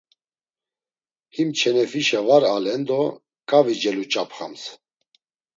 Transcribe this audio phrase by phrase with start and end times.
[1.35, 3.01] Him çenefişe var alen do
[3.49, 4.63] k̆avi celuç̆apxams.